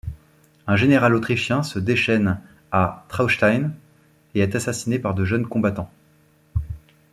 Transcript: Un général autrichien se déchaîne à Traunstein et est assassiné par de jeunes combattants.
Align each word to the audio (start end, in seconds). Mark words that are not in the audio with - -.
Un 0.65 0.77
général 0.77 1.13
autrichien 1.13 1.61
se 1.61 1.77
déchaîne 1.77 2.39
à 2.71 3.05
Traunstein 3.09 3.71
et 4.33 4.39
est 4.39 4.55
assassiné 4.55 4.97
par 4.97 5.13
de 5.13 5.25
jeunes 5.25 5.45
combattants. 5.45 5.91